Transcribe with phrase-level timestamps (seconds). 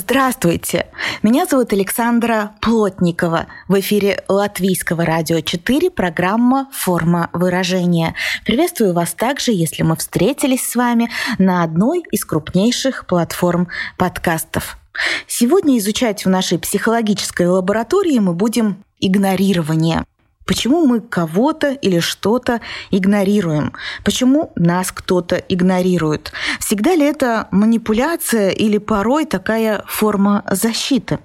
[0.00, 0.86] Здравствуйте!
[1.24, 3.48] Меня зовут Александра Плотникова.
[3.66, 8.14] В эфире Латвийского радио 4 программа «Форма выражения».
[8.44, 13.66] Приветствую вас также, если мы встретились с вами на одной из крупнейших платформ
[13.96, 14.78] подкастов.
[15.26, 20.04] Сегодня изучать в нашей психологической лаборатории мы будем игнорирование–
[20.48, 23.74] Почему мы кого-то или что-то игнорируем?
[24.02, 26.32] Почему нас кто-то игнорирует?
[26.58, 31.18] Всегда ли это манипуляция или порой такая форма защиты?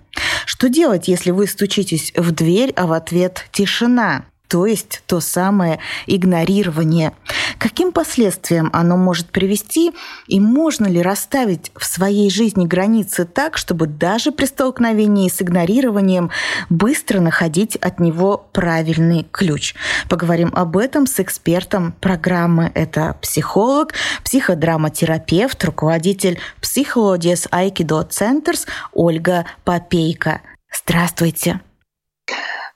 [0.46, 4.26] Что делать, если вы стучитесь в дверь, а в ответ тишина?
[4.48, 7.14] То есть то самое игнорирование.
[7.58, 9.94] Каким последствиям оно может привести
[10.28, 16.30] и можно ли расставить в своей жизни границы так, чтобы даже при столкновении с игнорированием
[16.70, 19.76] быстро находить от него правильный ключ?
[20.10, 22.72] Поговорим об этом с экспертом программы.
[22.76, 30.42] Это психолог, психодраматерапевт, руководитель Психологиес Айкидо Центрс Ольга Попейка.
[30.72, 31.62] Здравствуйте.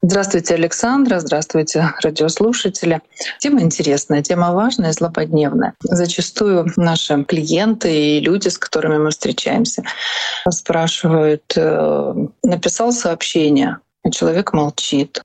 [0.03, 1.19] Здравствуйте, Александра.
[1.19, 3.01] Здравствуйте, радиослушатели.
[3.39, 5.73] Тема интересная, тема важная, злободневная.
[5.81, 9.83] Зачастую наши клиенты и люди, с которыми мы встречаемся,
[10.47, 15.23] спрашивают, э, написал сообщение, а человек молчит.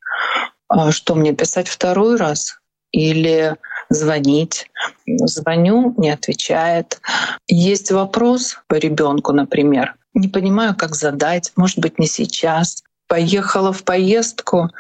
[0.69, 2.59] А что мне писать второй раз?
[2.93, 3.57] Или
[3.91, 4.71] звонить.
[5.07, 6.99] Звоню, не отвечает.
[7.47, 9.97] Есть вопрос по ребенку, например.
[10.15, 14.71] Не понимаю, как задать, может быть, не сейчас поехала в поездку,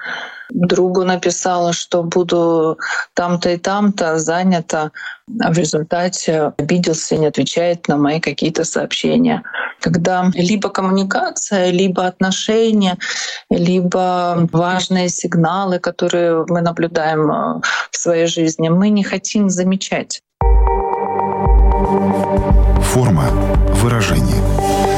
[0.50, 2.78] другу написала, что буду
[3.14, 4.90] там-то и там-то занята,
[5.40, 9.42] а в результате обиделся и не отвечает на мои какие-то сообщения.
[9.80, 12.98] Когда либо коммуникация, либо отношения,
[13.50, 17.60] либо важные сигналы, которые мы наблюдаем э,
[17.90, 20.22] в своей жизни, мы не хотим замечать.
[22.92, 23.24] Форма
[23.80, 24.91] выражения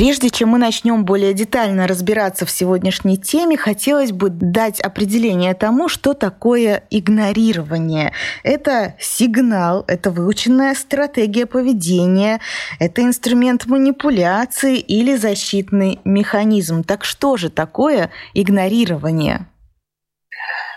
[0.00, 5.90] Прежде чем мы начнем более детально разбираться в сегодняшней теме, хотелось бы дать определение тому,
[5.90, 8.14] что такое игнорирование.
[8.42, 12.40] Это сигнал, это выученная стратегия поведения,
[12.78, 16.82] это инструмент манипуляции или защитный механизм.
[16.82, 19.49] Так что же такое игнорирование?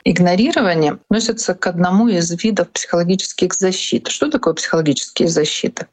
[0.05, 4.07] Игнорирование относится к одному из видов психологических защит.
[4.07, 5.87] Что такое психологические защиты?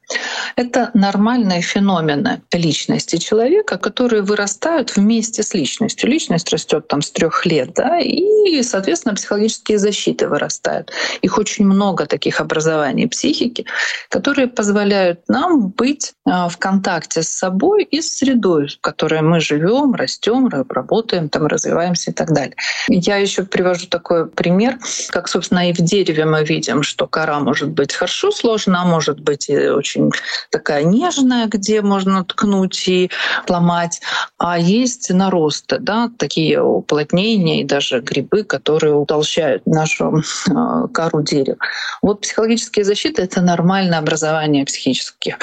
[0.56, 6.10] Это нормальные феномены личности человека, которые вырастают вместе с личностью.
[6.10, 10.92] Личность растет там с трех лет, да, и, соответственно, психологические защиты вырастают.
[11.22, 13.66] Их очень много таких образований психики,
[14.08, 19.40] которые позволяют нам быть а, в контакте с собой и с средой, в которой мы
[19.40, 22.56] живем, растем, работаем, там развиваемся и так далее.
[22.88, 23.99] Я еще привожу такой
[24.34, 24.78] пример,
[25.10, 29.20] как, собственно, и в дереве мы видим, что кора может быть хорошо сложена, а может
[29.20, 30.10] быть очень
[30.50, 33.10] такая нежная, где можно ткнуть и
[33.48, 34.00] ломать,
[34.38, 41.58] а есть наросты, да, такие уплотнения и даже грибы, которые утолщают нашу э, кору дерева.
[42.02, 45.38] Вот психологические защиты— это нормальное образование психических,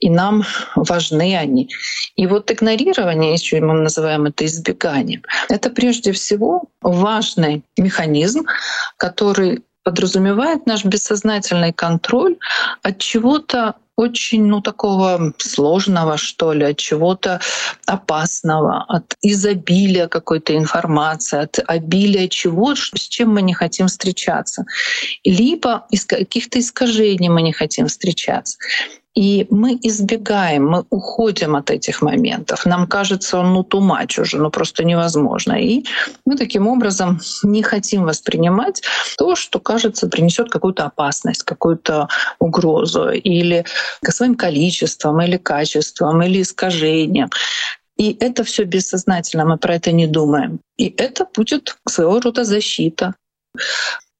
[0.00, 0.44] и нам
[0.76, 1.68] важны они.
[2.16, 8.46] И вот игнорирование, еще мы называем это избеганием, это прежде всего важный механизм механизм,
[8.96, 12.36] который подразумевает наш бессознательный контроль
[12.82, 17.40] от чего-то очень, ну, такого сложного, что ли, от чего-то
[17.86, 24.64] опасного, от изобилия какой-то информации, от обилия чего, с чем мы не хотим встречаться.
[25.24, 28.56] Либо из каких-то искажений мы не хотим встречаться.
[29.14, 32.64] И мы избегаем, мы уходим от этих моментов.
[32.64, 35.52] Нам кажется, ну, тумач уже, ну, просто невозможно.
[35.52, 35.84] И
[36.24, 38.82] мы таким образом не хотим воспринимать
[39.18, 42.08] то, что, кажется, принесет какую-то опасность, какую-то
[42.38, 43.66] угрозу или
[44.08, 47.28] своим количеством, или качеством, или искажением.
[47.98, 50.60] И это все бессознательно, мы про это не думаем.
[50.78, 53.14] И это будет своего рода защита.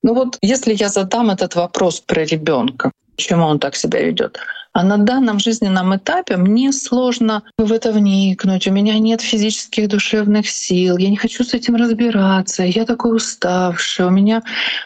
[0.02, 4.38] Ну вот, если я задам этот вопрос про ребенка, почему он так себя ведет,
[4.72, 10.48] а на данном жизненном этапе мне сложно в это вникнуть, у меня нет физических душевных
[10.48, 14.42] сил, я не хочу с этим разбираться, я такой уставший, у меня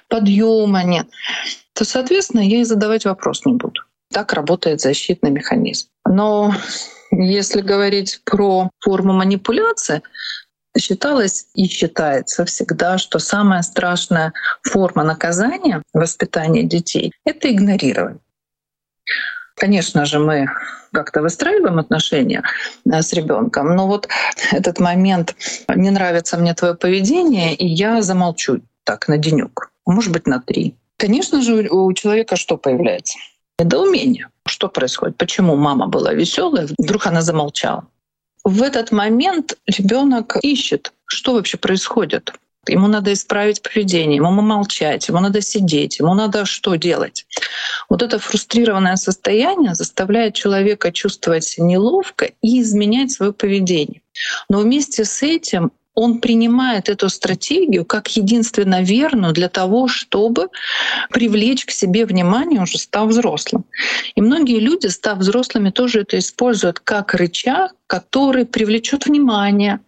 [0.08, 1.08] подъема нет,
[1.72, 3.80] то, соответственно, я и задавать вопрос не буду.
[4.12, 5.88] Так работает защитный механизм.
[6.08, 6.54] Но
[7.10, 10.02] если говорить про форму манипуляции,
[10.78, 14.32] считалось и считается всегда, что самая страшная
[14.62, 18.20] форма наказания воспитания детей— это игнорирование.
[19.56, 20.48] Конечно же, мы
[20.92, 22.42] как-то выстраиваем отношения
[22.84, 24.08] э, с ребенком, но вот
[24.52, 25.34] этот момент
[25.74, 30.74] не нравится мне твое поведение, и я замолчу так на денек, может быть, на три.
[30.98, 33.18] Конечно же, у человека что появляется?
[33.58, 34.28] Недоумение.
[34.46, 35.16] Что происходит?
[35.16, 37.86] Почему мама была веселая, вдруг она замолчала?
[38.44, 42.32] В этот момент ребенок ищет, что вообще происходит.
[42.68, 47.26] Ему надо исправить поведение, ему молчать, ему надо сидеть, ему надо что делать.
[47.88, 54.02] Вот это фрустрированное состояние заставляет человека чувствовать себя неловко и изменять свое поведение.
[54.48, 60.48] Но вместе с этим он принимает эту стратегию как единственно верную для того, чтобы
[61.10, 63.64] привлечь к себе внимание, уже став взрослым.
[64.14, 69.80] И многие люди, став взрослыми, тоже это используют как рычаг, который привлечет внимание,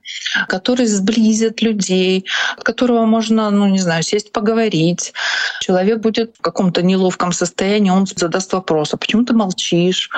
[0.48, 5.12] который сблизит людей, от которого можно, ну не знаю, сесть поговорить.
[5.60, 10.10] Человек будет в каком-то неловком состоянии, он задаст вопрос, а почему ты молчишь,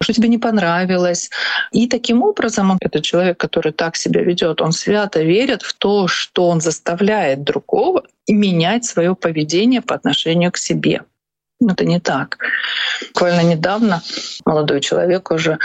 [0.00, 1.30] что тебе не понравилось.
[1.72, 6.48] И таким образом этот человек, который так себя ведет, он свято верит в то, что
[6.48, 11.02] он заставляет другого менять свое поведение по отношению к себе.
[11.68, 12.38] Это не так.
[13.08, 14.02] Буквально недавно
[14.44, 15.58] молодой человек уже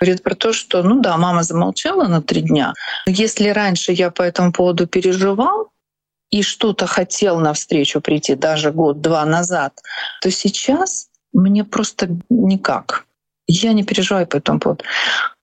[0.00, 2.74] говорит про то, что, ну да, мама замолчала на три дня.
[3.06, 5.72] Если раньше я по этому поводу переживал,
[6.32, 9.74] и что-то хотел навстречу прийти даже год-два назад,
[10.22, 13.04] то сейчас мне просто никак.
[13.46, 14.84] Я не переживаю по этому поводу.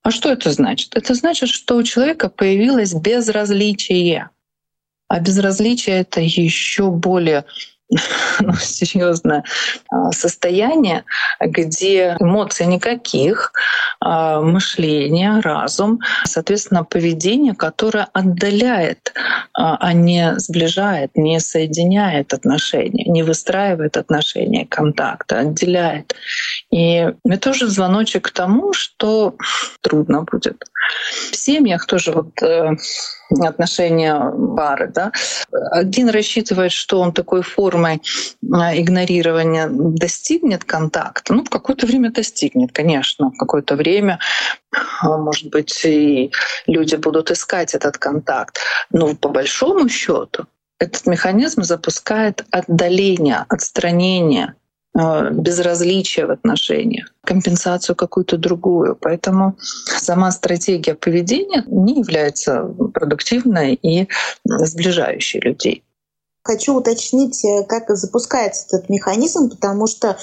[0.01, 0.95] А что это значит?
[0.95, 4.30] Это значит, что у человека появилось безразличие.
[5.07, 7.45] А безразличие— это еще более
[8.39, 9.44] ну, серьезное
[9.91, 11.06] а, состояние,
[11.39, 13.53] где эмоций никаких,
[14.00, 19.13] а, мышление, разум, соответственно, поведение, которое отдаляет,
[19.53, 26.15] а, а не сближает, не соединяет отношения, не выстраивает отношения, контакты, отделяет.
[26.71, 29.36] И это уже звоночек к тому, что
[29.81, 30.63] трудно будет.
[31.31, 32.75] В семьях тоже вот э,
[33.37, 34.19] отношения
[34.55, 34.91] пары.
[34.93, 35.11] Да?
[35.71, 38.01] Один рассчитывает, что он такой формой
[38.51, 41.33] а, игнорирования достигнет контакта.
[41.33, 43.29] Ну, в какое-то время достигнет, конечно.
[43.29, 44.19] В какое-то время,
[45.01, 46.31] а, может быть, и
[46.67, 48.57] люди будут искать этот контакт.
[48.91, 50.45] Но по большому счету
[50.79, 54.55] этот механизм запускает отдаление, отстранение
[55.31, 58.96] безразличие в отношениях, компенсацию какую-то другую.
[58.96, 59.57] Поэтому
[60.00, 62.63] сама стратегия поведения не является
[62.94, 64.07] продуктивной и
[64.46, 65.84] сближающей людей.
[66.44, 70.18] Хочу уточнить, э, как запускается этот механизм, потому что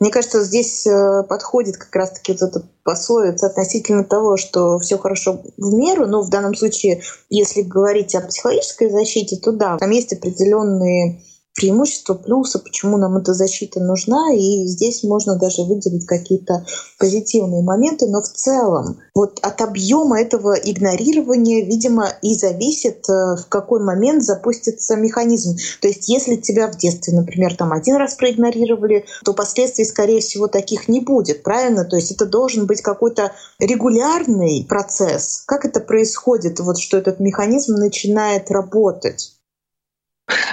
[0.00, 5.42] мне кажется, здесь э, подходит как раз-таки вот эта пословица относительно того, что все хорошо
[5.56, 6.06] в меру.
[6.06, 11.22] Но в данном случае, если говорить о психологической защите, то да, там есть определенные
[11.54, 16.66] преимущества, плюсы, почему нам эта защита нужна, и здесь можно даже выделить какие-то
[16.98, 23.46] позитивные моменты, но в целом вот от объема этого игнорирования, видимо, и зависит, э, в
[23.48, 25.56] какой момент запустится механизм.
[25.80, 30.48] То есть если тебя в детстве, например, там один раз проигнорировали, то последствий, скорее всего,
[30.48, 31.84] таких не будет, правильно?
[31.84, 35.44] То есть это должен быть какой-то регулярный процесс.
[35.46, 39.33] Как это происходит, вот что этот механизм начинает работать?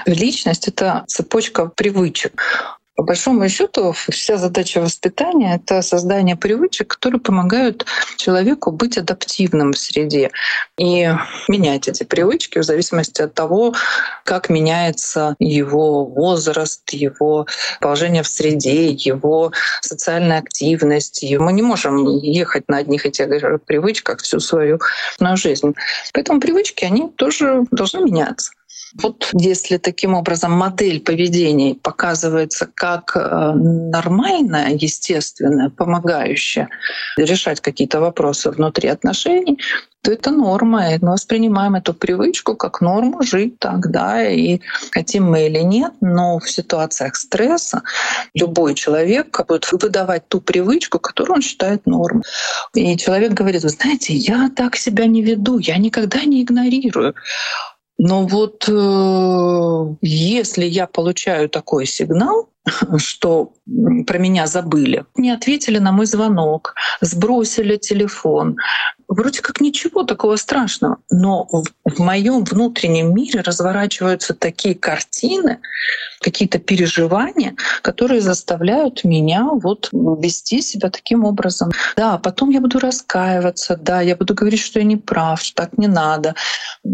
[0.05, 2.41] Личность— это цепочка привычек.
[2.95, 7.85] По большому счету, вся задача воспитания— это создание привычек, которые помогают
[8.17, 10.29] человеку быть адаптивным в среде
[10.77, 11.09] и
[11.47, 13.73] менять эти привычки в зависимости от того,
[14.25, 17.47] как меняется его возраст, его
[17.79, 21.23] положение в среде, его социальная активность.
[21.23, 23.05] И мы не можем ехать на одних
[23.39, 24.79] же привычках всю свою
[25.37, 25.73] жизнь.
[26.13, 28.51] Поэтому привычки, они тоже должны меняться.
[29.01, 36.69] Вот если таким образом модель поведения показывается как э, нормальная, естественная, помогающая
[37.17, 39.59] решать какие-то вопросы внутри отношений,
[40.01, 44.59] то это норма, и мы воспринимаем эту привычку как норму жить так, да, и
[44.91, 47.83] хотим мы или нет, но в ситуациях стресса
[48.33, 52.23] любой человек будет выдавать ту привычку, которую он считает нормой.
[52.73, 57.13] И человек говорит, вы знаете, я так себя не веду, я никогда не игнорирую.
[58.03, 62.49] Но вот э, если я получаю такой сигнал,
[62.97, 63.53] что
[64.05, 68.55] про меня забыли, не ответили на мой звонок, сбросили телефон,
[69.07, 70.97] вроде как ничего такого страшного.
[71.09, 75.59] Но в, в моем внутреннем мире разворачиваются такие картины,
[76.21, 81.71] какие-то переживания, которые заставляют меня вот вести себя таким образом.
[81.95, 85.77] Да, потом я буду раскаиваться, да, я буду говорить, что я не прав, что так
[85.77, 86.35] не надо.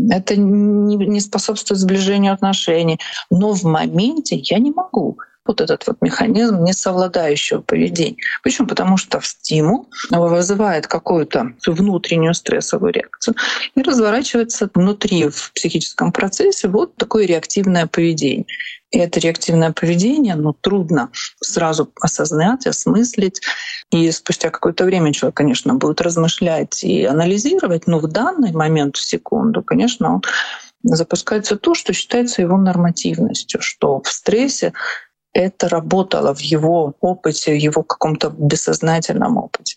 [0.10, 3.00] Это не, не способствует сближению отношений.
[3.30, 8.18] Но в моменте я не могу вот этот вот механизм несовладающего поведения.
[8.44, 8.68] Почему?
[8.68, 13.36] Потому что стимул вызывает какую-то внутреннюю стрессовую реакцию
[13.76, 18.46] и разворачивается внутри в психическом процессе вот такое реактивное поведение.
[18.92, 21.10] И это реактивное поведение, ну, трудно
[21.42, 23.42] сразу осознать, осмыслить.
[23.92, 29.04] И спустя какое-то время человек, конечно, будет размышлять и анализировать, но в данный момент, в
[29.04, 30.22] секунду, конечно, он
[30.84, 34.74] запускается то, что считается его нормативностью, что в стрессе
[35.38, 39.76] это работало в его опыте, в его каком-то бессознательном опыте.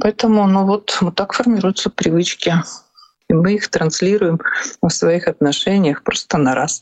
[0.00, 2.54] Поэтому ну вот, вот так формируются привычки.
[3.28, 4.40] И мы их транслируем
[4.80, 6.80] в своих отношениях просто на раз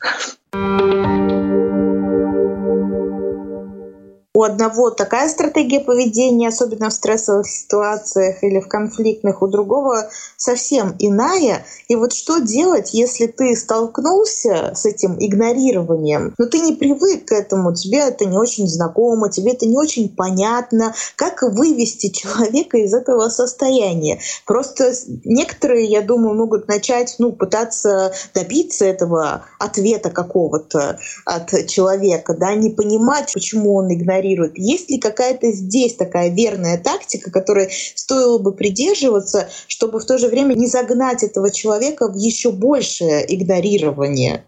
[4.34, 10.96] у одного такая стратегия поведения, особенно в стрессовых ситуациях или в конфликтных, у другого совсем
[10.98, 11.64] иная.
[11.86, 17.32] И вот что делать, если ты столкнулся с этим игнорированием, но ты не привык к
[17.32, 22.92] этому, тебе это не очень знакомо, тебе это не очень понятно, как вывести человека из
[22.92, 24.18] этого состояния.
[24.46, 24.92] Просто
[25.24, 32.70] некоторые, я думаю, могут начать ну, пытаться добиться этого ответа какого-то от человека, да, не
[32.70, 34.57] понимать, почему он игнорирует игнорируют.
[34.57, 40.28] Есть ли какая-то здесь такая верная тактика, которой стоило бы придерживаться, чтобы в то же
[40.28, 44.45] время не загнать этого человека в еще большее игнорирование?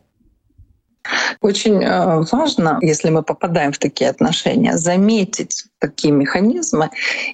[1.40, 6.90] Очень э, важно, если мы попадаем в такие отношения, заметить такие механизмы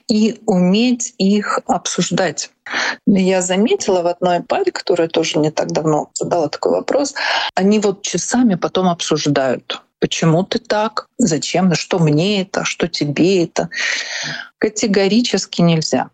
[0.09, 2.51] и уметь их обсуждать.
[3.07, 7.15] Я заметила в одной паре, которая тоже не так давно задала такой вопрос,
[7.55, 11.07] они вот часами потом обсуждают Почему ты так?
[11.17, 11.73] Зачем?
[11.77, 12.65] Что мне это?
[12.65, 13.71] Что тебе это?
[14.59, 16.11] Категорически нельзя.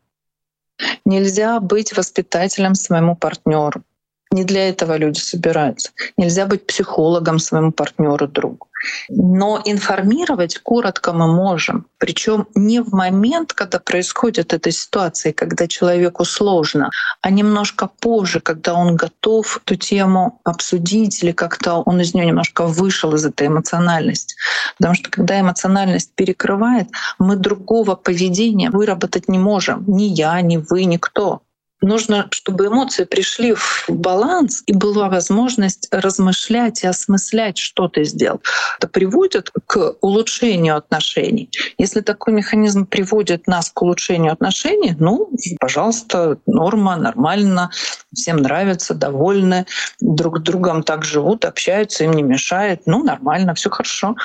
[1.07, 3.83] Нельзя быть воспитателем своему партнеру.
[4.31, 5.91] Не для этого люди собираются.
[6.17, 8.69] Нельзя быть психологом своему партнеру другу.
[9.09, 11.87] Но информировать коротко мы можем.
[11.99, 18.75] Причем не в момент, когда происходит эта ситуация, когда человеку сложно, а немножко позже, когда
[18.75, 24.37] он готов эту тему обсудить или как-то он из нее немножко вышел из этой эмоциональности.
[24.77, 29.85] Потому что когда эмоциональность перекрывает, мы другого поведения выработать не можем.
[29.87, 31.43] Ни я, ни вы, никто.
[31.81, 38.41] Нужно, чтобы эмоции пришли в баланс и была возможность размышлять и осмыслять, что ты сделал.
[38.79, 41.51] Это приводит к улучшению отношений.
[41.79, 45.31] Если такой механизм приводит нас к улучшению отношений, ну,
[45.61, 47.71] пожалуйста, норма, нормально,
[48.13, 49.67] всем нравится, довольны,
[50.01, 54.17] друг другом так живут, общаются, им не мешает, ну, нормально, все хорошо.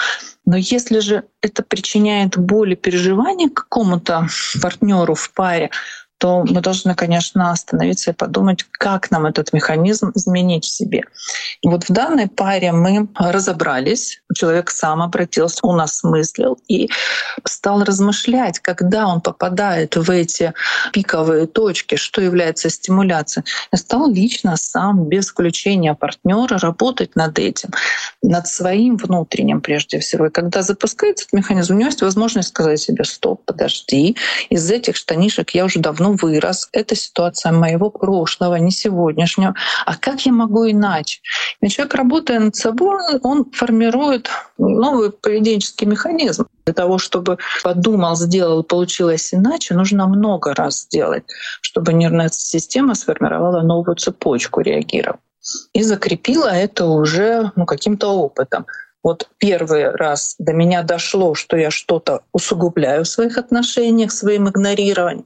[0.45, 4.27] Но если же это причиняет боль и переживания какому-то
[4.61, 5.69] партнеру в паре,
[6.23, 11.01] то мы должны, конечно, остановиться и подумать, как нам этот механизм изменить в себе.
[11.61, 16.89] И вот в данной паре мы разобрались, человек сам обратился, он осмыслил и
[17.43, 20.53] стал размышлять, когда он попадает в эти
[20.93, 23.45] пиковые точки, что является стимуляцией.
[23.73, 27.71] И стал лично сам, без включения партнера, работать над этим,
[28.21, 30.27] над своим внутренним прежде всего.
[30.27, 34.15] И когда запускается этот механизм, у него есть возможность сказать себе, стоп, подожди,
[34.49, 39.55] из этих штанишек я уже давно вырос, это ситуация моего прошлого, не сегодняшнего.
[39.85, 41.21] А как я могу иначе?
[41.61, 46.47] И человек, работая над собой, он формирует новый поведенческий механизм.
[46.65, 51.23] Для того, чтобы подумал, сделал, получилось иначе, нужно много раз сделать,
[51.61, 55.19] чтобы нервная система сформировала новую цепочку реагирования
[55.73, 58.65] и закрепила это уже ну, каким-то опытом.
[59.03, 65.25] Вот первый раз до меня дошло, что я что-то усугубляю в своих отношениях своим игнорированием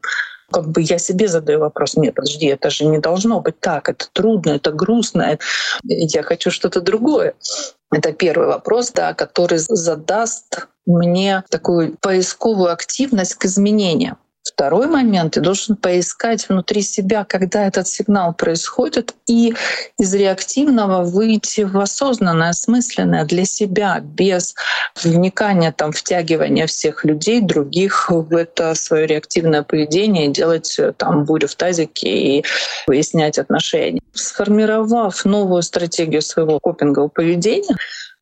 [0.52, 4.08] как бы я себе задаю вопрос, нет, подожди, это же не должно быть так, это
[4.14, 5.38] трудно, это грустно,
[5.84, 7.34] я хочу что-то другое.
[7.92, 14.18] Это первый вопрос, да, который задаст мне такую поисковую активность к изменениям.
[14.54, 19.54] Второй момент, ты должен поискать внутри себя, когда этот сигнал происходит, и
[20.00, 24.56] из реактивного выйти в осознанное, осмысленное для себя, без
[25.04, 31.56] вникания, там, втягивания всех людей, других в это свое реактивное поведение, делать там бурю в
[31.56, 32.46] тазике и
[32.88, 34.02] выяснять отношения.
[34.14, 37.76] Сформировав новую стратегию своего копингового поведения,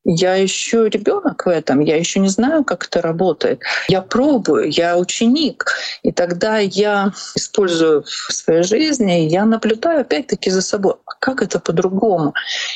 [0.06, 3.62] я еще ребенок в этом, я еще не знаю, как это работает.
[3.90, 5.66] Я пробую, я ученик.
[6.04, 11.60] И тогда я использую в своей жизни, я наблюдаю опять-таки за собой, а как это
[11.60, 12.34] по-другому.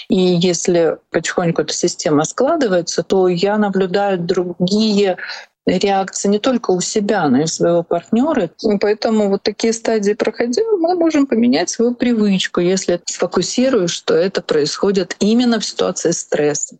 [0.09, 5.17] И если потихоньку эта система складывается, то я наблюдаю другие
[5.65, 8.49] реакция не только у себя, но и у своего партнера.
[8.81, 15.15] Поэтому вот такие стадии проходя, мы можем поменять свою привычку, если сфокусируешь, что это происходит
[15.19, 16.77] именно в ситуации стресса.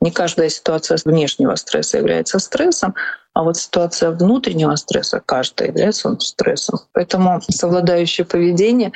[0.00, 2.94] Не каждая ситуация внешнего стресса является стрессом,
[3.40, 6.80] а вот ситуация внутреннего стресса каждая является стрессом.
[6.92, 8.92] Поэтому совладающее поведение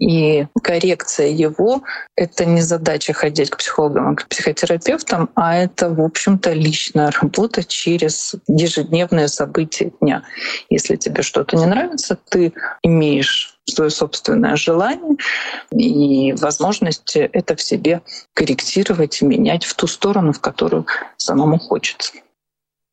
[0.00, 1.84] и коррекция его—
[2.16, 7.62] это не задача ходить к психологам, а к психотерапевтам, а это, в общем-то, личная работа
[7.62, 10.24] через ежедневные события дня.
[10.68, 15.16] Если тебе что-то не нравится, ты имеешь свое собственное желание
[15.70, 18.02] и возможность это в себе
[18.34, 20.86] корректировать и менять в ту сторону, в которую
[21.18, 22.14] самому хочется.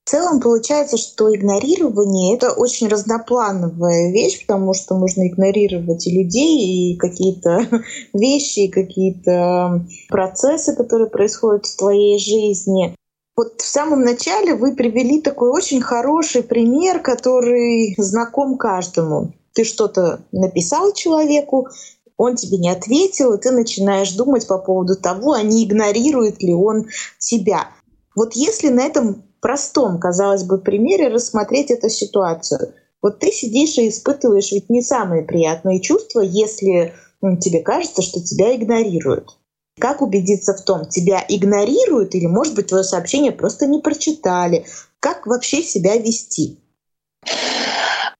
[0.05, 6.93] В целом получается, что игнорирование— это очень разноплановая вещь, потому что можно игнорировать и людей,
[6.93, 7.67] и какие-то
[8.13, 12.95] вещи, и какие-то процессы, которые происходят в твоей жизни.
[13.37, 19.33] Вот в самом начале вы привели такой очень хороший пример, который знаком каждому.
[19.53, 21.69] Ты что-то написал человеку,
[22.17, 26.53] он тебе не ответил, и ты начинаешь думать по поводу того, а не игнорирует ли
[26.53, 26.87] он
[27.19, 27.69] тебя.
[28.15, 32.73] Вот если на этом простом, казалось бы, примере рассмотреть эту ситуацию.
[33.01, 38.21] Вот ты сидишь и испытываешь ведь не самые приятные чувства, если ну, тебе кажется, что
[38.21, 39.37] тебя игнорируют.
[39.79, 44.65] Как убедиться в том, тебя игнорируют или, может быть, твое сообщение просто не прочитали?
[44.99, 46.59] Как вообще себя вести?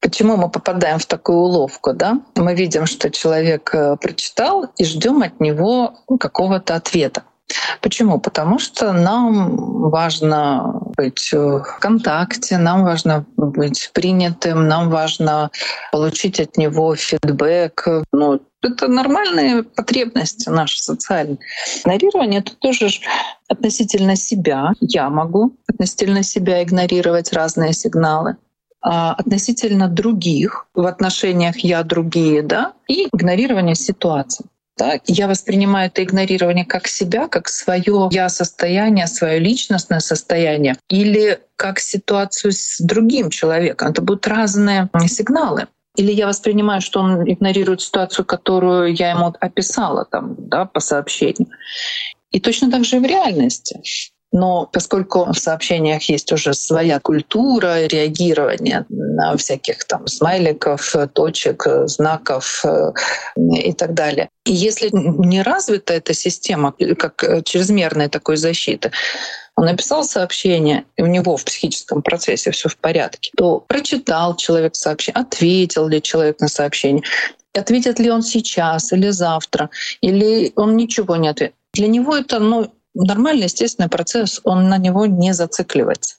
[0.02, 1.94] Почему мы попадаем в такую уловку?
[1.94, 2.22] Да?
[2.36, 7.24] Мы видим, что человек э, прочитал и ждем от него какого-то ответа.
[7.82, 8.20] Почему?
[8.20, 15.50] Потому что нам важно быть в контакте, нам важно быть принятым, нам важно
[15.92, 17.88] получить от него фидбэк.
[18.12, 21.40] Ну, это нормальные потребности наши социальные.
[21.82, 22.90] Игнорирование— это тоже
[23.48, 24.72] относительно себя.
[24.80, 28.38] Я могу относительно себя игнорировать разные сигналы
[28.84, 34.46] а относительно других в отношениях я другие, да, и игнорирование ситуации.
[34.78, 35.00] Да?
[35.06, 41.80] Я воспринимаю это игнорирование как себя, как свое я состояние, свое личностное состояние, или как
[41.80, 43.90] ситуацию с другим человеком.
[43.90, 45.68] Это будут разные сигналы.
[45.96, 51.50] Или я воспринимаю, что он игнорирует ситуацию, которую я ему описала там, да, по сообщению.
[52.32, 53.80] И точно так же и в реальности.
[54.34, 62.66] Но поскольку в сообщениях есть уже своя культура реагирования на всяких там смайликов, точек, знаков
[62.66, 62.92] э,
[63.38, 64.30] и так далее.
[64.46, 68.92] И если не развита эта система, как чрезмерная такой защиты,
[69.56, 74.76] он написал сообщение, и у него в психическом процессе все в порядке, то прочитал человек
[74.76, 77.04] сообщение, ответил ли человек на сообщение,
[77.54, 79.70] ответит ли он сейчас или завтра,
[80.02, 81.56] или он ничего не ответит.
[81.74, 86.16] Для него это ну, нормальный, естественный процесс, он на него не зацикливается.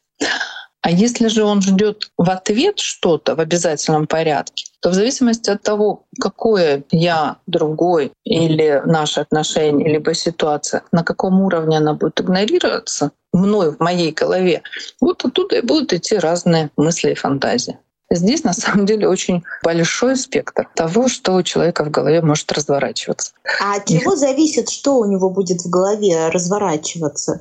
[0.85, 5.63] А если же он ждет в ответ что-то в обязательном порядке, то в зависимости от
[5.63, 13.13] того, какое я, другой или наши отношения, либо ситуация, на каком уровне она будет игнорироваться
[13.33, 14.63] мной в моей голове,
[15.01, 17.79] вот оттуда и будут идти разные мысли и фантазии.
[18.15, 23.33] Здесь на самом деле очень большой спектр того, что у человека в голове может разворачиваться.
[23.61, 27.41] А от чего зависит, что у него будет в голове разворачиваться?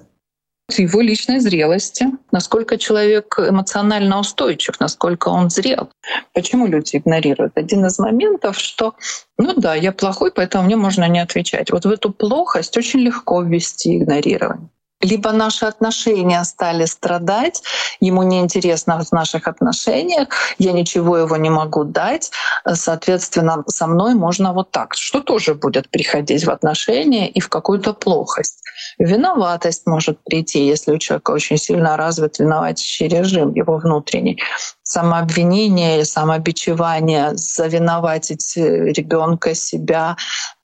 [0.76, 5.90] его личной зрелости, насколько человек эмоционально устойчив, насколько он зрел.
[6.34, 7.54] Почему люди игнорируют?
[7.58, 8.96] Один из моментов, что
[9.38, 11.70] ну да, я плохой, поэтому мне можно не отвечать.
[11.70, 14.70] Вот в эту плохость очень легко ввести игнорирование
[15.04, 17.62] либо наши отношения стали страдать,
[18.00, 22.32] ему неинтересно в наших отношениях, я ничего его не могу дать,
[22.74, 27.94] соответственно, со мной можно вот так, что тоже будет приходить в отношения и в какую-то
[27.94, 28.64] плохость.
[28.98, 34.42] Виноватость может прийти, если у человека очень сильно развит виноватящий режим, его внутренний
[34.84, 40.16] самообвинение или самобичевание, завиноватить ребенка, себя.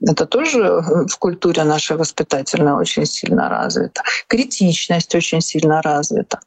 [0.02, 4.02] Это тоже в культуре нашей воспитательной очень сильно развито.
[4.28, 6.40] Критичность очень сильно развита.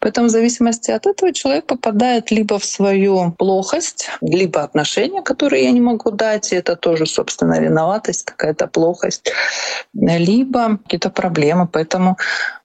[0.00, 5.72] Поэтому в зависимости от этого человек попадает либо в свою плохость, либо отношения, которые я
[5.72, 9.32] не могу дать, и это тоже, собственно, виноватость, какая-то плохость,
[9.94, 11.66] либо какие-то проблемы.
[11.66, 12.16] Поэтому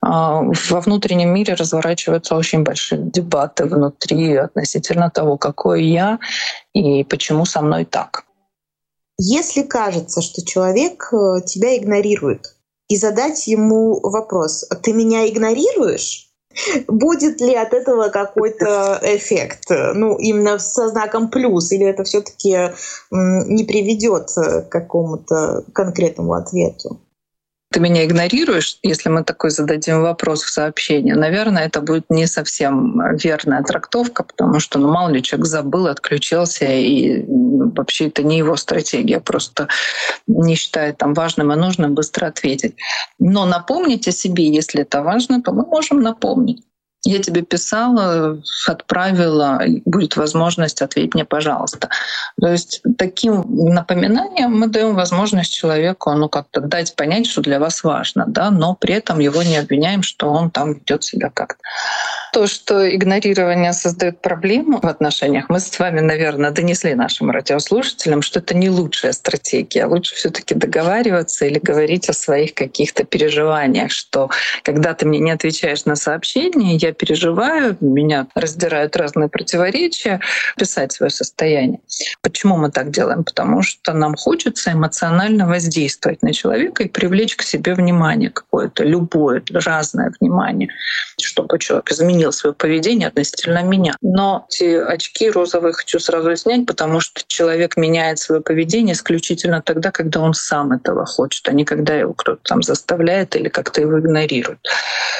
[0.02, 6.20] во внутреннем мире разворачиваются очень большие дебаты внутри относительно того, какой я
[6.74, 8.26] и почему со мной так.
[9.20, 12.56] Если кажется, что человек э, тебя игнорирует,
[12.92, 16.28] и задать ему вопрос, «А ты меня игнорируешь?
[16.90, 19.70] Будет ли от этого какой-то эффект?
[19.70, 22.72] Ну, именно со знаком плюс, или это все-таки
[23.12, 27.00] не приведет к какому-то конкретному ответу?
[27.72, 33.02] Ты меня игнорируешь, если мы такой зададим вопрос в сообщении, наверное, это будет не совсем
[33.16, 38.58] верная трактовка, потому что, ну, мало ли, человек забыл, отключился, и вообще это не его
[38.58, 39.70] стратегия, просто
[40.28, 42.76] не считает там важным и нужным быстро ответить.
[43.20, 46.64] Но напомнить о себе, если это важно, то мы можем напомнить.
[47.04, 51.90] Я тебе писала, отправила, будет возможность, ответить мне, пожалуйста.
[52.40, 57.84] То есть таким напоминанием мы даем возможность человеку ну, как-то дать понять, что для вас
[57.84, 61.64] важно, да, но при этом его не обвиняем, что он там ведет себя как-то.
[62.34, 68.40] То, что игнорирование создает проблему в отношениях, мы с вами, наверное, донесли нашим радиослушателям, что
[68.40, 69.86] это не лучшая стратегия.
[69.86, 74.30] Лучше все таки договариваться или говорить о своих каких-то переживаниях, что
[74.64, 80.20] когда ты мне не отвечаешь на сообщение, я переживаю, меня раздирают разные противоречия,
[80.58, 81.80] писать свое состояние.
[82.22, 83.24] Почему мы так делаем?
[83.24, 89.44] Потому что нам хочется эмоционально воздействовать на человека и привлечь к себе внимание какое-то, любое,
[89.54, 90.70] разное внимание,
[91.22, 93.96] чтобы человек изменил свое поведение относительно меня.
[94.02, 99.92] Но эти очки розовые хочу сразу снять, потому что человек меняет свое поведение исключительно тогда,
[99.92, 104.00] когда он сам этого хочет, а не когда его кто-то там заставляет или как-то его
[104.00, 104.60] игнорирует.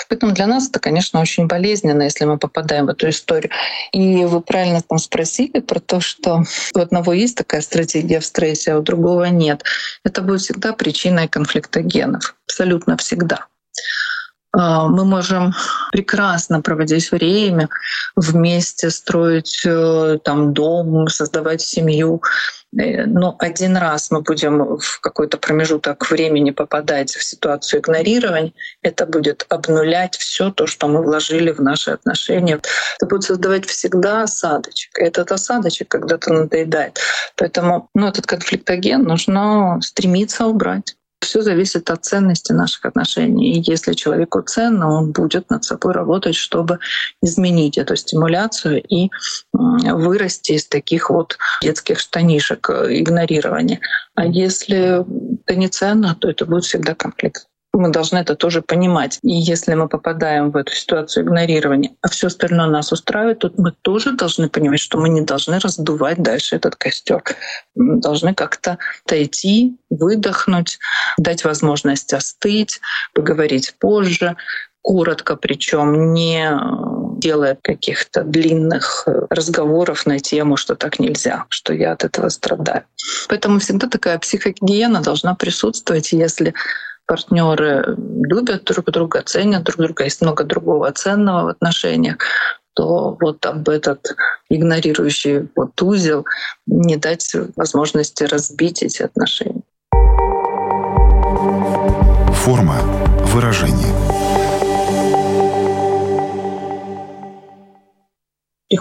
[0.10, 3.52] Поэтому для нас это, конечно, очень болезненно болезненно, если мы попадаем в эту историю.
[3.92, 6.44] И вы правильно там спросили про то, что
[6.74, 9.64] у одного есть такая стратегия в стрессе, а у другого нет.
[10.04, 12.36] Это будет всегда причиной конфликта генов.
[12.48, 13.46] Абсолютно всегда.
[14.54, 15.54] А, мы можем
[15.92, 17.70] прекрасно проводить время,
[18.16, 22.22] вместе строить э, там дом, создавать семью.
[22.78, 29.06] Э, но один раз мы будем в какой-то промежуток времени попадать в ситуацию игнорирования, это
[29.06, 32.60] будет обнулять все то, что мы вложили в наши отношения.
[32.98, 35.00] Это будет создавать всегда осадочек.
[35.00, 37.00] И этот осадочек когда-то надоедает.
[37.38, 40.96] Поэтому ну, этот конфликтоген нужно стремиться убрать.
[41.22, 43.54] Все зависит от ценности наших отношений.
[43.54, 46.80] И если человеку ценно, он будет над собой работать, чтобы
[47.22, 49.10] изменить эту стимуляцию и
[49.54, 53.80] вырасти из таких вот детских штанишек э, игнорирования.
[54.16, 55.06] А если
[55.46, 59.20] это не ценно, то это будет всегда конфликт мы должны это тоже понимать.
[59.24, 63.72] И если мы попадаем в эту ситуацию игнорирования, а все остальное нас устраивает, то мы
[63.82, 67.24] тоже должны понимать, что мы не должны раздувать дальше этот костер.
[67.76, 70.80] Мы должны как-то отойти, выдохнуть,
[71.18, 72.82] дать возможность остыть,
[73.14, 74.36] поговорить позже,
[74.82, 76.52] коротко, причем не
[77.20, 82.84] делая каких-то длинных разговоров на тему, что так нельзя, что я от этого страдаю.
[83.30, 86.56] Поэтому всегда такая психогигиена должна присутствовать, если
[87.06, 92.18] партнеры любят друг друга, ценят друг друга, есть много другого ценного в отношениях,
[92.74, 94.16] то вот об этот
[94.50, 96.26] игнорирующий вот узел
[96.66, 99.64] не дать возможности разбить эти отношения.
[102.34, 102.78] Форма
[103.34, 104.12] выражения.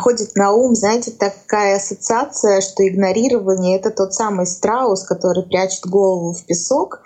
[0.01, 6.33] приходит на ум, знаете, такая ассоциация, что игнорирование— это тот самый страус, который прячет голову
[6.33, 7.03] в песок,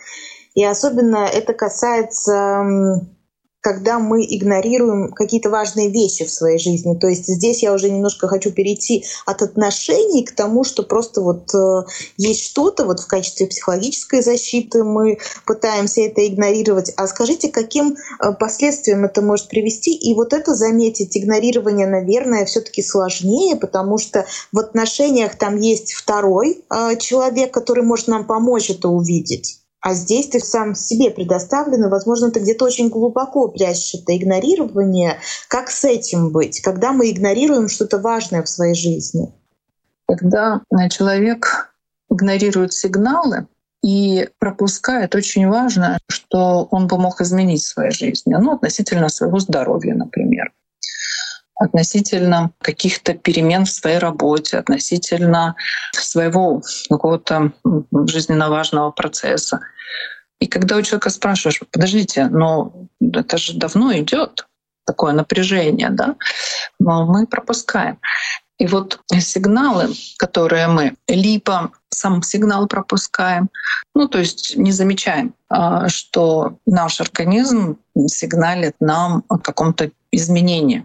[0.55, 3.05] и особенно это касается
[3.65, 6.99] когда мы игнорируем какие-то важные вещи в своей жизни.
[6.99, 11.49] То есть здесь я уже немножко хочу перейти от отношений к тому, что просто вот
[11.55, 11.85] э,
[12.19, 16.93] есть что-то вот в качестве психологической защиты мы пытаемся это игнорировать.
[16.99, 19.95] А скажите, каким э, последствиям это может привести?
[19.95, 26.63] И вот это заметить, игнорирование, наверное, все-таки сложнее, потому что в отношениях там есть второй
[26.69, 29.64] э, человек, который может нам помочь это увидеть.
[29.85, 35.19] А здесь ты сам себе предоставлен, и, возможно, ты где-то очень глубоко прячешь это игнорирование.
[35.49, 39.31] Как с этим быть, когда мы игнорируем что-то важное в своей жизни?
[40.09, 41.75] Когда человек
[42.11, 43.47] игнорирует сигналы
[43.85, 49.39] и пропускает очень важно, что он бы мог изменить в своей жизни, ну, относительно своего
[49.39, 50.51] здоровья, например
[51.57, 55.55] относительно каких-то перемен в своей работе, относительно
[55.93, 57.53] своего какого-то
[58.07, 59.61] жизненно важного процесса.
[60.41, 64.47] И когда у человека спрашиваешь, подождите, но это же давно идет
[64.85, 66.17] такое напряжение, да,
[66.79, 67.99] но мы пропускаем.
[68.59, 73.49] И вот сигналы, которые мы либо сам сигнал пропускаем,
[73.95, 80.85] ну то есть не замечаем, а, что наш организм сигналит нам о каком-то изменении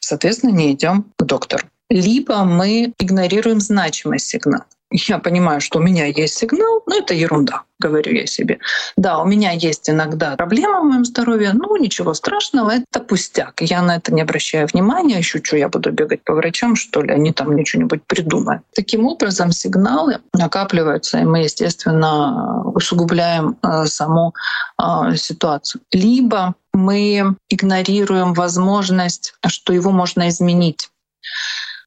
[0.00, 1.66] соответственно, не идем к доктору.
[1.90, 4.66] Либо мы игнорируем значимость сигнала.
[4.92, 8.58] Я понимаю, что у меня есть сигнал, но это ерунда, говорю я себе.
[8.96, 13.60] Да, у меня есть иногда проблема в моем здоровье, ну ничего страшного, это пустяк.
[13.60, 17.12] Я на это не обращаю внимания, еще что я буду бегать по врачам, что ли,
[17.12, 18.62] они там мне что-нибудь придумают.
[18.74, 24.34] Таким образом, сигналы накапливаются, и мы, естественно, усугубляем э, саму
[24.78, 25.82] э, ситуацию.
[25.92, 30.88] Либо мы игнорируем возможность, что его можно изменить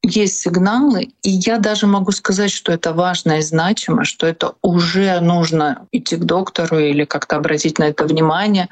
[0.04, 5.20] есть сигналы, и я даже могу сказать, что это важно и значимо, что это уже
[5.20, 8.70] нужно идти к доктору или как-то обратить на это внимание.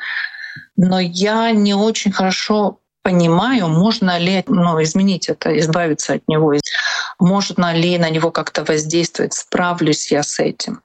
[0.77, 6.53] Но я не очень хорошо понимаю, можно ли ну, изменить это, избавиться от него,
[7.19, 10.81] можно ли на него как-то воздействовать, справлюсь я с этим.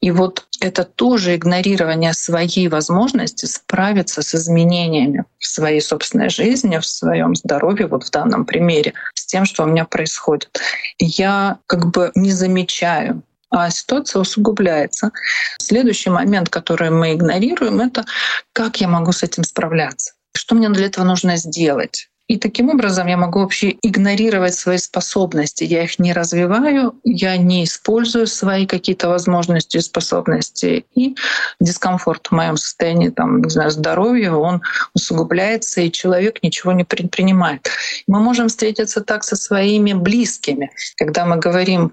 [0.00, 6.86] И вот это тоже игнорирование своей возможности справиться с изменениями в своей собственной жизни, в
[6.86, 10.60] своем здоровье, вот в данном примере, с тем, что у меня происходит.
[10.98, 13.22] я как бы не замечаю
[13.54, 15.10] а ситуация усугубляется.
[15.58, 18.06] Следующий момент, который мы игнорируем, это
[18.54, 20.14] как я могу с этим справляться.
[20.34, 22.08] Что мне для этого нужно сделать?
[22.28, 25.64] И таким образом я могу вообще игнорировать свои способности.
[25.64, 30.86] Я их не развиваю, я не использую свои какие-то возможности и способности.
[30.94, 31.14] И
[31.60, 34.62] дискомфорт в моем состоянии там, не знаю, здоровья, он
[34.94, 37.68] усугубляется, и человек ничего не предпринимает.
[38.06, 41.92] Мы можем встретиться так со своими близкими, когда мы говорим,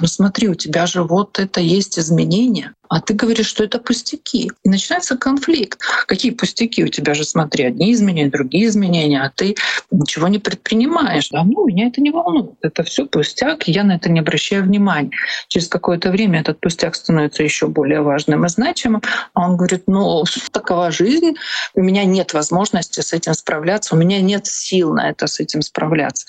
[0.00, 4.50] ну смотри, у тебя же вот это есть изменение, а ты говоришь, что это пустяки.
[4.64, 5.80] И начинается конфликт.
[6.08, 6.82] Какие пустяки?
[6.82, 9.54] У тебя же, смотри, одни изменения, другие изменения, а ты
[9.92, 11.28] ничего не предпринимаешь.
[11.32, 12.56] А ну, меня это не волнует.
[12.62, 15.12] Это все пустяк, я на это не обращаю внимания.
[15.46, 19.02] Через какое-то время этот пустяк становится еще более важным и значимым.
[19.34, 21.36] А он говорит, ну, такова жизнь,
[21.74, 25.62] у меня нет возможности с этим справляться, у меня нет сил на это с этим
[25.62, 26.26] справляться.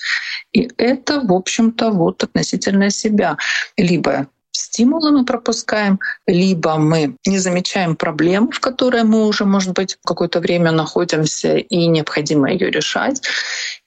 [0.52, 3.36] И это, в общем-то, вот относительно себя.
[3.76, 4.28] Либо
[4.62, 10.40] стимулы мы пропускаем, либо мы не замечаем проблему, в которой мы уже, может быть, какое-то
[10.40, 13.22] время находимся, и необходимо ее решать,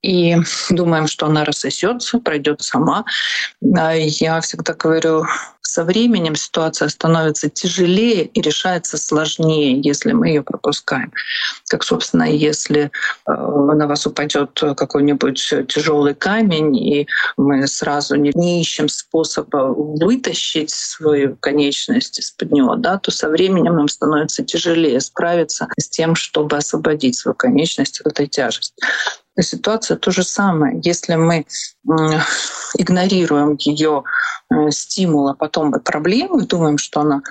[0.05, 0.37] и
[0.69, 3.05] думаем, что она рассосется, пройдет сама.
[3.61, 5.25] Я всегда говорю,
[5.61, 11.11] со временем ситуация становится тяжелее и решается сложнее, если мы ее пропускаем.
[11.67, 12.91] Как, собственно, если
[13.27, 21.35] э, на вас упадет какой-нибудь тяжелый камень, и мы сразу не ищем способа вытащить свою
[21.35, 27.17] конечность из-под него, да, то со временем нам становится тяжелее справиться с тем, чтобы освободить
[27.17, 28.81] свою конечность от этой тяжести.
[29.39, 30.79] Ситуация то же самое.
[30.83, 31.45] Если мы
[32.77, 34.03] игнорируем ее
[34.49, 37.21] э, стимул, а потом и проблему, и думаем, что она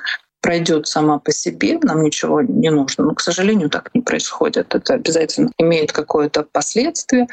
[0.44, 3.04] пройдет сама по себе, нам ничего не нужно.
[3.04, 4.74] Но, к сожалению, так не происходит.
[4.74, 7.28] Это обязательно имеет какое-то последствие.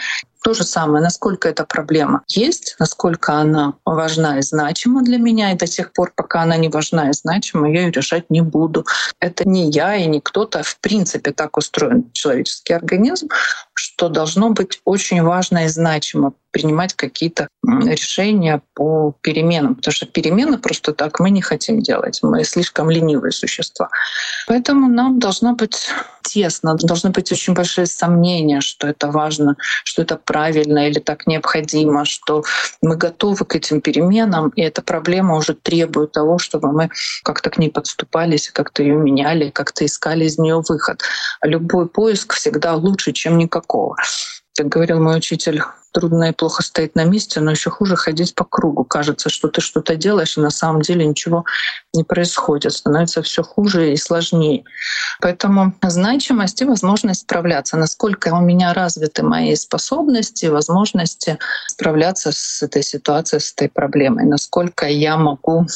[0.46, 5.58] То же самое, насколько эта проблема есть, насколько она важна и значима для меня, и
[5.58, 8.86] до тех пор, пока она не важна и значима, я ее решать не буду.
[9.20, 10.64] Это не я и не кто-то.
[10.64, 13.28] В принципе, так устроен человеческий организм,
[13.74, 20.58] что должно быть очень важно и значимо принимать какие-то решения по переменам, потому что перемены
[20.58, 22.20] просто так мы не хотим делать.
[22.22, 23.90] Мы слишком ленивые существа.
[24.48, 25.90] Поэтому нам должно быть
[26.24, 32.06] тесно, должны быть очень большие сомнения, что это важно, что это правильно или так необходимо,
[32.06, 32.44] что
[32.82, 36.90] мы готовы к этим переменам, и эта проблема уже требует того, чтобы мы
[37.24, 41.02] как-то к ней подступались, как-то ее меняли, как-то искали из нее выход.
[41.42, 43.96] А любой поиск всегда лучше, чем никакого.
[44.56, 48.44] Как говорил мой учитель, трудно и плохо стоять на месте, но еще хуже ходить по
[48.44, 48.84] кругу.
[48.84, 51.46] Кажется, что ты что-то делаешь, и на самом деле ничего
[51.94, 52.74] не происходит.
[52.74, 54.64] Становится все хуже и сложнее.
[55.20, 57.78] Поэтому значимость и возможность справляться.
[57.78, 64.26] Насколько у меня развиты мои способности, возможности справляться с этой ситуацией, с этой проблемой.
[64.26, 65.68] Насколько я могу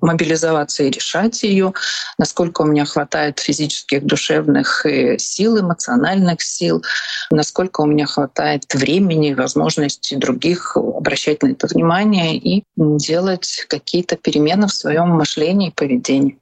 [0.00, 1.72] мобилизоваться и решать ее,
[2.18, 4.84] насколько у меня хватает физических, душевных
[5.18, 6.84] сил, эмоциональных сил,
[7.30, 14.16] насколько у меня хватает времени и возможности других обращать на это внимание и делать какие-то
[14.16, 16.38] перемены в своем мышлении и поведении.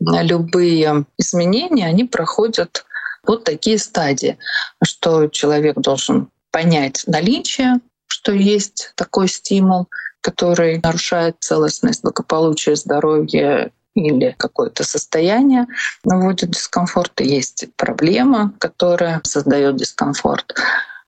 [0.00, 2.84] Любые изменения, они проходят
[3.26, 4.38] вот такие стадии,
[4.84, 9.88] что человек должен понять наличие, что есть такой стимул,
[10.20, 15.66] который нарушает целостность, благополучие, здоровье или какое-то состояние
[16.04, 20.54] наводит дискомфорт, и есть проблема, которая создает дискомфорт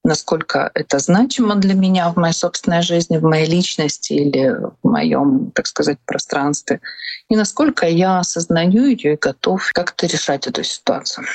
[0.09, 5.53] насколько это значимо для меня в моей собственной жизни, в моей личности или в моем,
[5.55, 6.81] так сказать, пространстве,
[7.29, 11.27] и насколько я осознаю ее и готов как-то решать эту ситуацию.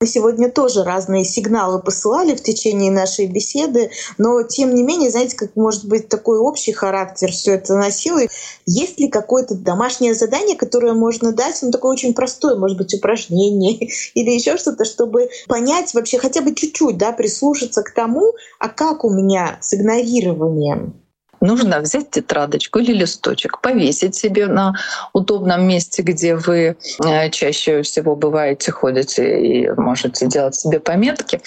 [0.00, 5.36] Мы сегодня тоже разные сигналы посылали в течение нашей беседы, но тем не менее, знаете,
[5.36, 8.20] как может быть такой общий характер все это носило.
[8.64, 13.76] Есть ли какое-то домашнее задание, которое можно дать, ну такое очень простое, может быть, упражнение
[14.14, 19.04] или еще что-то, чтобы понять вообще хотя бы чуть-чуть, да, прислушаться к тому, а как
[19.04, 20.94] у меня с игнорированием
[21.40, 24.74] нужно взять тетрадочку или листочек, повесить себе на
[25.12, 31.40] удобном месте, где вы э, чаще всего бываете, ходите и можете делать себе пометки,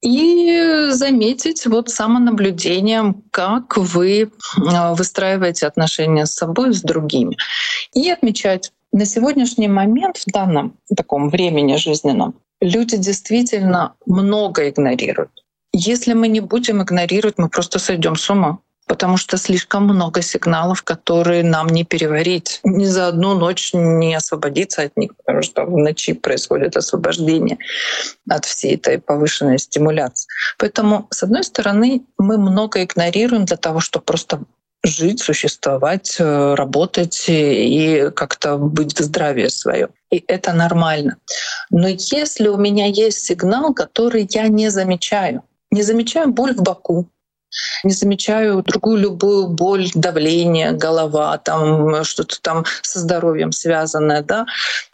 [0.00, 4.28] и заметить вот самонаблюдением, как вы э,
[4.94, 7.36] выстраиваете отношения с собой с другими.
[7.94, 15.30] И отмечать на сегодняшний момент, в данном таком времени жизненном, люди действительно много игнорируют.
[15.72, 18.58] Если мы не будем игнорировать, мы просто сойдем с ума
[18.92, 22.60] потому что слишком много сигналов, которые нам не переварить.
[22.62, 27.56] Ни за одну ночь не освободиться от них, потому что в ночи происходит освобождение
[28.28, 30.28] от всей этой повышенной стимуляции.
[30.58, 34.42] Поэтому, с одной стороны, мы много игнорируем для того, чтобы просто
[34.84, 39.88] жить, существовать, э, работать и как-то быть в здравии своем.
[40.10, 41.16] И это нормально.
[41.70, 47.08] Но если у меня есть сигнал, который я не замечаю, не замечаю боль в боку,
[47.84, 54.46] не замечаю другую любую боль, давление, голова, там что-то там со здоровьем связанное, да.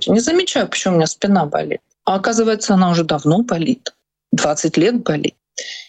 [0.07, 1.81] Не замечаю, почему у меня спина болит.
[2.05, 3.93] А оказывается, она уже давно болит.
[4.33, 5.35] 20 лет болит.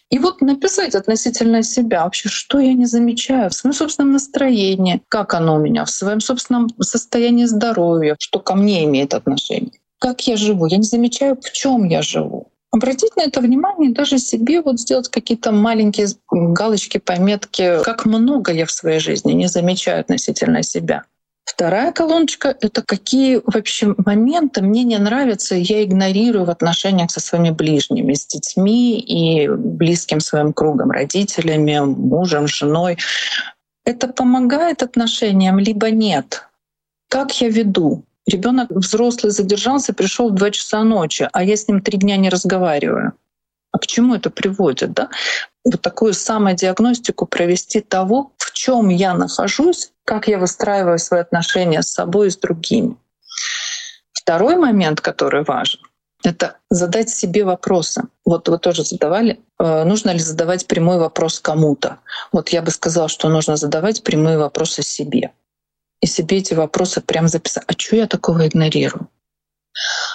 [0.09, 5.35] И вот написать относительно себя вообще, что я не замечаю в своем собственном настроении, как
[5.35, 9.79] оно у меня, в своем собственном состоянии здоровья, что ко мне имеет отношение.
[9.99, 10.65] Как я живу?
[10.65, 15.09] Я не замечаю, в чем я живу обратить на это внимание, даже себе вот сделать
[15.09, 21.03] какие-то маленькие галочки, пометки, как много я в своей жизни не замечаю относительно себя.
[21.45, 27.49] Вторая колоночка— это какие вообще моменты мне не нравятся, я игнорирую в отношениях со своими
[27.49, 32.99] ближними, с детьми и близким своим кругом, родителями, мужем, женой.
[33.83, 36.47] Это помогает отношениям, либо нет?
[37.09, 38.03] Как я веду?
[38.29, 42.29] Ребенок взрослый задержался, пришел в 2 часа ночи, а я с ним три дня не
[42.29, 43.13] разговариваю.
[43.71, 44.93] А к чему это приводит?
[44.93, 45.09] Да?
[45.65, 51.91] Вот такую самодиагностику провести того, в чем я нахожусь, как я выстраиваю свои отношения с
[51.91, 52.95] собой и с другими.
[54.13, 55.79] Второй момент, который важен,
[56.23, 58.03] это задать себе вопросы.
[58.25, 61.97] Вот вы тоже задавали, э, нужно ли задавать прямой вопрос кому-то.
[62.31, 65.31] Вот я бы сказала, что нужно задавать прямые вопросы себе
[66.01, 67.63] и себе эти вопросы прям записать.
[67.67, 69.09] А что я такого игнорирую?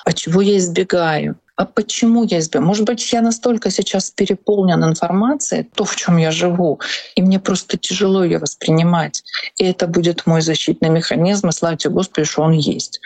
[0.05, 1.37] А чего я избегаю?
[1.57, 2.67] А почему я избегаю?
[2.67, 6.81] Может быть, я настолько сейчас переполнен информацией, то, в чем я живу,
[7.15, 9.23] и мне просто тяжело ее воспринимать.
[9.57, 13.01] И это будет мой защитный механизм, и славьте Господи, что он есть.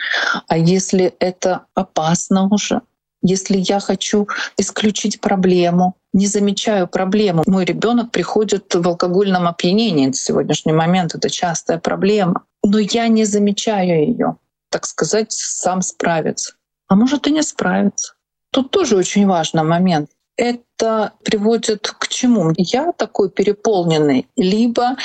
[0.47, 2.81] А если это опасно уже,
[3.21, 4.27] если я хочу
[4.57, 7.43] исключить проблему, не замечаю проблему.
[7.45, 10.07] Мой ребенок приходит в алкогольном опьянении.
[10.07, 12.45] На сегодняшний момент это частая проблема.
[12.63, 14.37] Но я не замечаю ее,
[14.69, 16.55] так сказать, сам справится.
[16.87, 18.13] А может и не справится.
[18.51, 20.09] Тут тоже очень важный момент.
[20.35, 22.53] Это приводит к чему?
[22.55, 24.95] Я такой переполненный, либо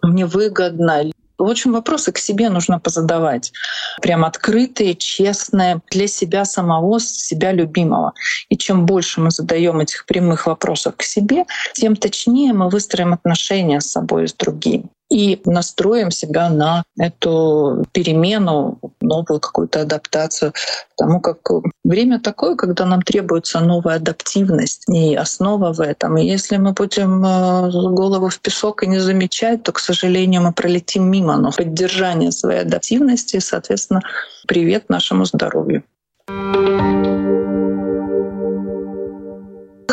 [0.00, 3.52] мне выгодно, в общем, вопросы к себе нужно позадавать.
[4.00, 8.12] Прям открытые, честные, для себя самого, себя любимого.
[8.48, 13.80] И чем больше мы задаем этих прямых вопросов к себе, тем точнее мы выстроим отношения
[13.80, 20.52] с собой и с другими и настроим себя на эту перемену, новую какую-то адаптацию.
[20.96, 21.38] Потому как
[21.84, 26.16] время такое, когда нам требуется новая адаптивность, и основа в этом.
[26.18, 30.52] И если мы будем э, голову в песок и не замечать, то, к сожалению, мы
[30.52, 31.36] пролетим мимо.
[31.36, 34.00] Но поддержание своей адаптивности, соответственно,
[34.48, 35.84] привет нашему здоровью.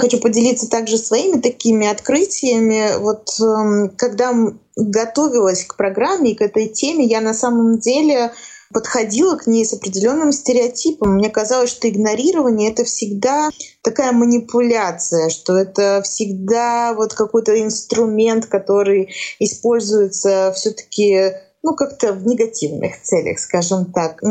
[0.02, 2.98] Хочу поделиться также своими такими открытиями.
[2.98, 4.34] Вот эм, когда
[4.76, 8.32] готовилась к программе и к этой теме, я на самом деле
[8.74, 11.18] подходила к ней с определенным стереотипом.
[11.18, 13.52] Мне казалось, что игнорирование— это всегда
[13.84, 22.26] такая манипуляция, что это всегда вот какой-то инструмент, который используется все таки ну, как-то в
[22.26, 24.21] негативных целях, скажем так.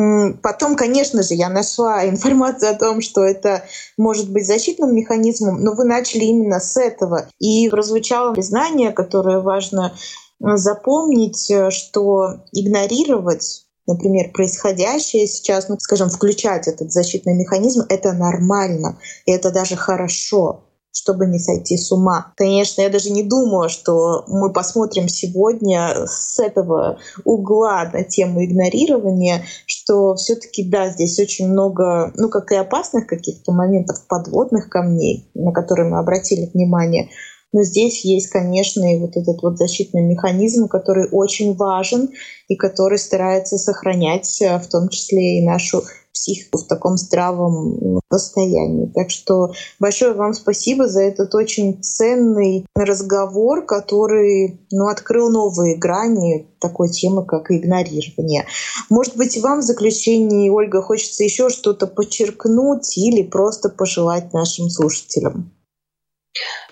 [0.42, 3.64] Потом, конечно же, я нашла информацию о том, что это
[3.96, 7.28] может быть защитным механизмом, но вы начали именно с этого.
[7.38, 9.94] И прозвучало признание, которое важно
[10.40, 19.32] запомнить, что игнорировать например, происходящее сейчас, ну, скажем, включать этот защитный механизм, это нормально, и
[19.32, 20.62] это даже хорошо.
[20.92, 22.33] Чтобы не сойти с ума.
[22.37, 29.45] Конечно, я даже не думаю, что мы посмотрим сегодня с этого угла на тему игнорирования,
[29.66, 35.53] что все-таки, да, здесь очень много, ну, как и опасных каких-то моментов, подводных камней, на
[35.53, 37.11] которые мы обратили внимание,
[37.53, 42.11] но здесь есть, конечно, и вот этот вот защитный механизм, который очень важен
[42.48, 45.82] и который старается сохранять э, в том числе и нашу
[46.12, 48.90] психику в таком здравом состоянии.
[48.94, 56.48] Так что большое вам спасибо за этот очень ценный разговор, который ну, открыл новые грани
[56.61, 58.46] такой темы, как игнорирование.
[58.90, 65.53] Может быть, вам в заключении, Ольга, хочется еще что-то подчеркнуть или просто пожелать нашим слушателям?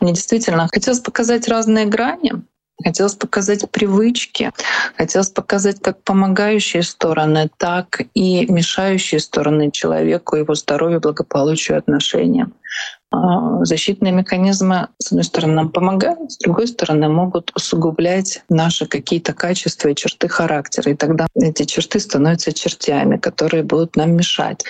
[0.01, 2.33] Мне действительно хотелось показать разные грани,
[2.85, 4.53] Хотелось показать привычки,
[4.97, 12.55] хотелось показать как помогающие стороны, так и мешающие стороны человеку, его здоровью, благополучию, отношениям.
[13.11, 19.33] А, защитные механизмы, с одной стороны, нам помогают, с другой стороны, могут усугублять наши какие-то
[19.33, 20.93] качества и черты характера.
[20.93, 24.63] И тогда эти черты становятся чертями, которые будут нам мешать.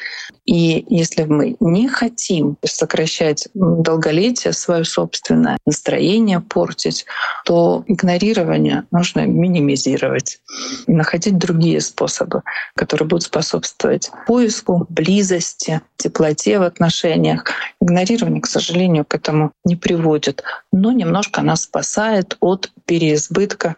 [0.48, 7.04] И если мы не хотим сокращать долголетие свое собственное, настроение портить,
[7.44, 10.40] то игнорирование нужно минимизировать
[10.86, 12.42] и находить другие способы,
[12.76, 17.44] которые будут способствовать поиску, близости, теплоте в отношениях.
[17.80, 23.76] Игнорирование, к сожалению, к этому не приводит, но немножко нас спасает от переизбытка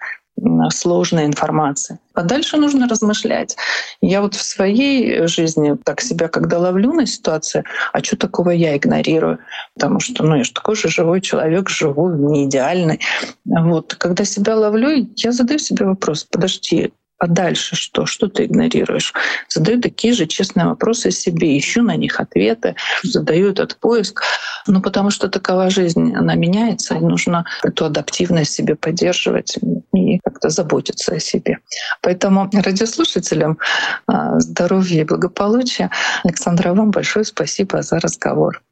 [0.70, 1.98] сложной информации.
[2.14, 3.56] А дальше нужно размышлять.
[4.00, 8.76] Я вот в своей жизни так себя, когда ловлю на ситуации, а что такого я
[8.76, 9.38] игнорирую?
[9.74, 13.00] Потому что, ну, я же такой же живой человек, живу, не идеальный.
[13.44, 13.94] Вот.
[13.94, 18.06] Когда себя ловлю, я задаю себе вопрос, подожди, а дальше что?
[18.06, 19.12] Что ты игнорируешь?
[19.48, 24.22] Задаю такие же честные вопросы себе, ищу на них ответы, задаю этот поиск.
[24.66, 29.58] Ну, потому что такова жизнь, она меняется, и нужно эту адаптивность себе поддерживать
[29.94, 31.58] и как-то заботиться о себе.
[32.00, 33.58] Поэтому радиослушателям
[34.06, 35.90] а, здоровья и благополучия.
[36.24, 38.62] Александра, вам большое спасибо за разговор.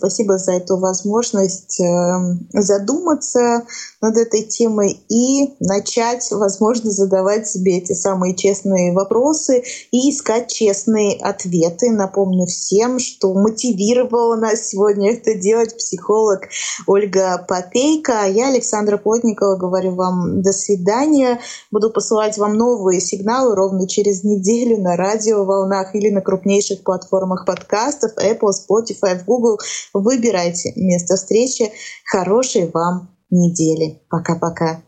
[0.00, 3.66] Спасибо за эту возможность эм, задуматься
[4.00, 11.18] над этой темой и начать, возможно, задавать себе эти самые честные вопросы и искать честные
[11.18, 11.90] ответы.
[11.90, 16.48] Напомню всем, что мотивировала нас сегодня это делать психолог
[16.86, 18.24] Ольга Попейка.
[18.26, 21.40] Я, Александра Плотникова, говорю вам до свидания.
[21.70, 28.12] Буду посылать вам новые сигналы ровно через неделю на радиоволнах или на крупнейших платформах подкастов
[28.16, 29.58] Apple, Spotify, Google–
[29.92, 31.70] Выбирайте место встречи.
[32.04, 34.02] Хорошей вам недели.
[34.08, 34.82] Пока-пока.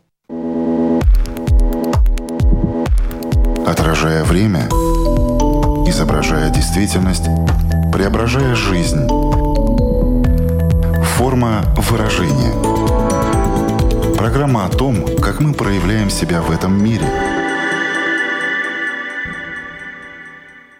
[3.65, 4.67] Отражая время,
[5.87, 7.25] изображая действительность,
[7.91, 9.07] преображая жизнь.
[11.17, 12.53] Форма выражения.
[14.17, 17.05] Программа о том, как мы проявляем себя в этом мире–